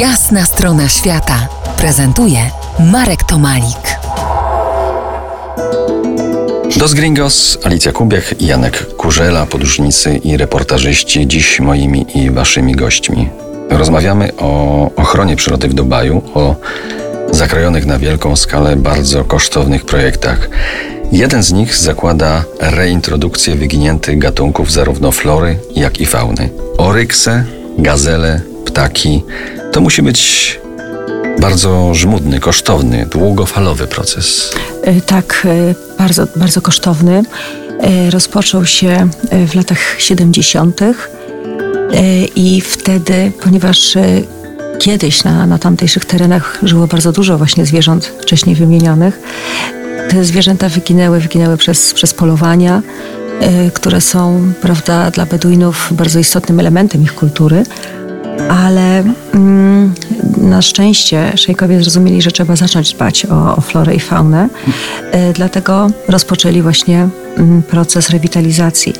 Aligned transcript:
Jasna 0.00 0.44
strona 0.44 0.88
świata 0.88 1.48
prezentuje 1.76 2.38
Marek 2.78 3.22
Tomalik. 3.24 3.98
Dos 6.76 6.94
Gringos, 6.94 7.58
Alicja 7.64 7.92
Kubiak 7.92 8.40
i 8.40 8.46
Janek 8.46 8.96
Kurzela, 8.96 9.46
podróżnicy 9.46 10.16
i 10.16 10.36
reportażyści, 10.36 11.26
dziś 11.26 11.60
moimi 11.60 12.06
i 12.14 12.30
waszymi 12.30 12.74
gośćmi. 12.74 13.28
Rozmawiamy 13.70 14.32
o 14.38 14.90
ochronie 14.96 15.36
przyrody 15.36 15.68
w 15.68 15.74
Dubaju, 15.74 16.22
o 16.34 16.56
zakrojonych 17.30 17.86
na 17.86 17.98
wielką 17.98 18.36
skalę 18.36 18.76
bardzo 18.76 19.24
kosztownych 19.24 19.84
projektach. 19.84 20.48
Jeden 21.12 21.42
z 21.42 21.52
nich 21.52 21.74
zakłada 21.74 22.44
reintrodukcję 22.60 23.54
wyginiętych 23.54 24.18
gatunków 24.18 24.72
zarówno 24.72 25.12
flory, 25.12 25.58
jak 25.76 26.00
i 26.00 26.06
fauny. 26.06 26.50
Orykse, 26.78 27.44
gazele, 27.78 28.40
ptaki. 28.64 29.24
To 29.76 29.80
musi 29.80 30.02
być 30.02 30.60
bardzo 31.40 31.94
żmudny, 31.94 32.40
kosztowny, 32.40 33.06
długofalowy 33.06 33.86
proces. 33.86 34.54
E, 34.82 35.00
Tak, 35.00 35.46
e, 35.70 35.74
bardzo, 35.98 36.26
bardzo 36.36 36.60
kosztowny. 36.60 37.22
E, 37.80 38.10
Rozpoczął 38.10 38.66
się 38.66 39.08
w 39.48 39.54
latach 39.54 39.78
70. 39.98 40.80
e, 40.82 42.24
i 42.36 42.60
wtedy, 42.60 43.32
ponieważ 43.42 43.94
kiedyś 44.78 45.24
na, 45.24 45.46
na 45.46 45.58
tamtejszych 45.58 46.04
terenach 46.04 46.58
żyło 46.62 46.86
bardzo 46.86 47.12
dużo 47.12 47.38
właśnie 47.38 47.66
zwierząt 47.66 48.06
wcześniej 48.06 48.56
wymienionych, 48.56 49.20
te 50.08 50.24
zwierzęta 50.24 50.68
wyginęły, 50.68 51.20
wyginęły 51.20 51.56
przez, 51.56 51.94
przez 51.94 52.14
polowania, 52.14 52.82
które 53.74 54.00
są, 54.00 54.52
prawda, 54.60 55.10
dla 55.10 55.26
Beduinów 55.26 55.88
bardzo 55.90 56.18
istotnym 56.18 56.60
elementem 56.60 57.02
ich 57.02 57.14
kultury. 57.14 57.62
Ale 58.48 59.04
mm, 59.34 59.94
na 60.36 60.62
szczęście 60.62 61.32
szejkowie 61.36 61.80
zrozumieli, 61.80 62.22
że 62.22 62.30
trzeba 62.30 62.56
zacząć 62.56 62.94
dbać 62.94 63.26
o, 63.26 63.56
o 63.56 63.60
florę 63.60 63.94
i 63.94 64.00
faunę. 64.00 64.48
E, 65.12 65.32
dlatego 65.32 65.90
rozpoczęli 66.08 66.62
właśnie 66.62 67.08
mm, 67.36 67.62
proces 67.62 68.10
rewitalizacji. 68.10 68.94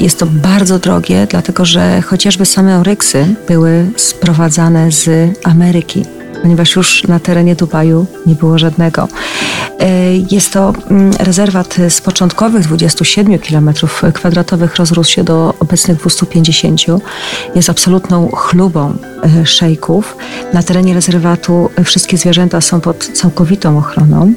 Jest 0.00 0.18
to 0.18 0.26
bardzo 0.26 0.78
drogie, 0.78 1.26
dlatego 1.30 1.64
że 1.64 2.00
chociażby 2.02 2.46
same 2.46 2.78
oryksy 2.78 3.34
były 3.48 3.86
sprowadzane 3.96 4.92
z 4.92 5.30
Ameryki, 5.44 6.04
ponieważ 6.42 6.76
już 6.76 7.04
na 7.04 7.20
terenie 7.20 7.54
Dubaju 7.54 8.06
nie 8.26 8.34
było 8.34 8.58
żadnego. 8.58 9.08
E, 9.80 10.16
Jest 10.30 10.52
to 10.52 10.72
mm, 10.90 11.12
rezerwat 11.18 11.76
z 11.88 12.00
początkowych 12.00 12.66
27 12.66 13.38
km 13.38 13.70
kwadratowych 14.14 14.76
rozrósł 14.76 15.10
się 15.10 15.24
do 15.24 15.54
obecnych 15.60 15.98
250. 15.98 16.80
Jest 17.54 17.70
absolutną 17.70 18.28
chlubą 18.28 18.96
e, 19.40 19.46
szejków. 19.46 20.16
Na 20.52 20.62
terenie 20.62 20.94
rezerwatu 20.94 21.70
wszystkie 21.84 22.18
zwierzęta 22.18 22.60
są 22.60 22.80
pod 22.80 23.10
całkowitą 23.14 23.78
ochroną. 23.78 24.32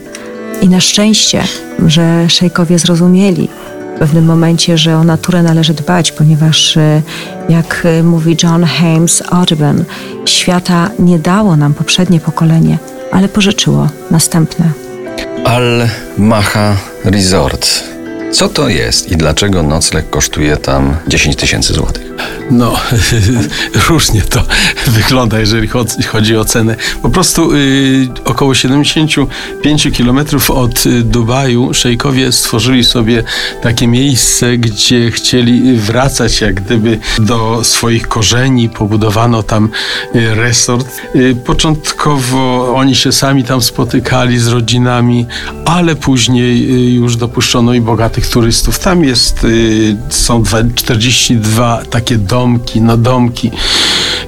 I 0.62 0.70
na 0.70 0.80
szczęście, 0.80 1.44
że 1.88 2.30
szejkowie 2.30 2.80
zrozumieli 2.80 3.50
w 3.96 4.00
pewnym 4.00 4.26
momencie, 4.26 4.78
że 4.78 4.98
o 4.98 5.04
naturę 5.04 5.44
należy 5.44 5.74
dbać, 5.74 6.12
ponieważ 6.12 6.78
e, 6.78 7.02
jak 7.50 7.82
e, 7.86 8.04
mówi 8.04 8.38
John 8.44 8.64
Hames 8.64 9.24
Audubon, 9.32 9.84
świata 10.26 10.90
nie 11.00 11.20
dało 11.20 11.56
nam 11.56 11.74
poprzednie 11.74 12.20
pokolenie, 12.20 12.78
ale 13.12 13.30
pożyczyło 13.30 13.90
następne. 14.12 14.66
Al 15.46 15.88
Maha 16.18 16.78
Resort. 17.06 17.84
Co 18.32 18.50
to 18.50 18.70
jest 18.70 19.12
i 19.12 19.18
dlaczego 19.18 19.64
nocleg 19.64 20.10
kosztuje 20.10 20.58
tam 20.58 20.96
10 21.08 21.36
tysięcy 21.36 21.74
złotych? 21.74 22.04
No, 22.52 22.76
różnie 23.90 24.22
to 24.22 24.44
wygląda, 24.88 25.40
jeżeli 25.40 25.68
chod- 25.68 26.06
chodzi 26.06 26.38
o 26.38 26.46
cenę. 26.46 26.76
Po 27.02 27.10
prostu 27.10 27.52
y, 27.56 28.08
około 28.26 28.56
75 28.56 29.88
kilometrów 29.94 30.52
od 30.52 30.86
y, 30.86 31.04
Dubaju 31.04 31.74
szejkowie 31.74 32.32
stworzyli 32.32 32.84
sobie 32.84 33.24
takie 33.62 33.88
miejsce, 33.88 34.58
gdzie 34.58 35.12
chcieli 35.12 35.78
wracać 35.78 36.42
jak 36.42 36.56
gdyby 36.62 37.00
do 37.20 37.64
swoich 37.64 38.08
korzeni. 38.08 38.70
Pobudowano 38.70 39.44
tam 39.44 39.70
y, 40.16 40.36
resort. 40.36 40.88
Y, 41.16 41.36
początkowo 41.46 42.74
oni 42.76 42.96
się 42.96 43.12
sami 43.12 43.44
tam 43.44 43.62
spotykali 43.62 44.40
z 44.40 44.48
rodzinami, 44.48 45.26
ale 45.66 45.96
później 45.96 46.68
już 46.94 47.16
dopuszczono 47.16 47.74
i 47.74 47.82
bogatych 47.82 48.28
turystów. 48.28 48.80
Tam 48.80 49.04
jest, 49.04 49.48
są 50.10 50.44
dwa- 50.44 50.74
42 50.76 51.82
takie 51.90 52.18
domki, 52.36 52.82
no 52.82 52.98
domki, 52.98 53.52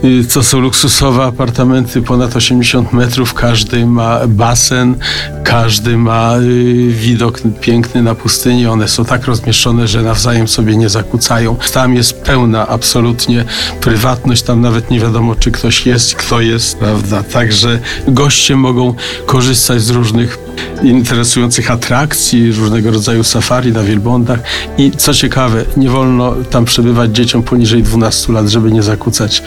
y, 0.03 0.25
co 0.25 0.43
są 0.43 0.59
luksusowe 0.59 1.23
apartamenty 1.23 2.01
ponad 2.01 2.35
80 2.35 2.93
metrów. 2.93 3.33
Każdy 3.33 3.85
ma 3.85 4.19
basen, 4.27 4.95
każdy 5.43 5.97
ma 5.97 6.37
y, 6.37 6.87
widok 6.87 7.41
piękny 7.61 8.03
na 8.03 8.15
pustynię. 8.15 8.71
One 8.71 8.87
są 8.87 9.05
tak 9.05 9.25
rozmieszczone, 9.25 9.87
że 9.87 10.01
nawzajem 10.01 10.47
sobie 10.47 10.75
nie 10.75 10.89
zakłócają. 10.89 11.55
Tam 11.73 11.95
jest 11.95 12.21
pełna 12.21 12.67
absolutnie 12.67 13.45
prywatność. 13.81 14.41
Tam 14.41 14.61
nawet 14.61 14.91
nie 14.91 14.99
wiadomo, 14.99 15.35
czy 15.35 15.51
ktoś 15.51 15.85
jest, 15.85 16.15
kto 16.15 16.41
jest, 16.41 16.77
prawda? 16.77 17.23
Także 17.23 17.79
goście 18.07 18.55
mogą 18.55 18.93
korzystać 19.25 19.81
z 19.81 19.89
różnych 19.89 20.46
interesujących 20.83 21.71
atrakcji, 21.71 22.51
różnego 22.51 22.91
rodzaju 22.91 23.23
safari 23.23 23.71
na 23.71 23.83
wielbłądach. 23.83 24.39
I 24.77 24.91
co 24.91 25.13
ciekawe, 25.13 25.65
nie 25.77 25.89
wolno 25.89 26.35
tam 26.49 26.65
przebywać 26.65 27.11
dzieciom 27.11 27.43
poniżej 27.43 27.83
12 27.83 28.33
lat, 28.33 28.47
żeby 28.47 28.71
nie 28.71 28.83
zakłócać 28.83 29.43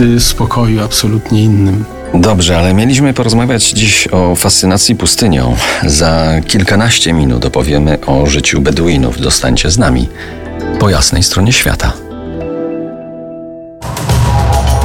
y, 0.00 0.20
spokoju 0.20 0.84
absolutnie 0.84 1.42
innym. 1.42 1.84
Dobrze, 2.14 2.58
ale 2.58 2.74
mieliśmy 2.74 3.14
porozmawiać 3.14 3.70
dziś 3.70 4.08
o 4.12 4.34
fascynacji 4.34 4.96
pustynią. 4.96 5.56
Za 5.86 6.40
kilkanaście 6.46 7.12
minut 7.12 7.44
opowiemy 7.44 7.98
o 8.06 8.26
życiu 8.26 8.60
Beduinów. 8.60 9.18
Zostańcie 9.18 9.70
z 9.70 9.78
nami 9.78 10.08
po 10.78 10.90
jasnej 10.90 11.22
stronie 11.22 11.52
świata. 11.52 11.92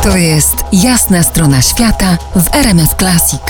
To 0.04 0.18
jest 0.18 0.56
Jasna 0.74 1.24
strona 1.24 1.62
świata 1.62 2.18
w 2.36 2.56
RMS 2.56 2.90
Classic. 3.00 3.42